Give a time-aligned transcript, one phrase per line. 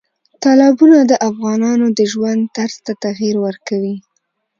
[0.43, 3.95] تالابونه د افغانانو د ژوند طرز ته تغیر ورکوي.